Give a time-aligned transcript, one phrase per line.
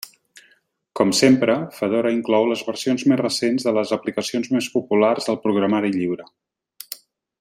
[0.99, 5.93] Com sempre, Fedora inclou les versions més recents de les aplicacions més populars del programari
[5.99, 6.27] lliure.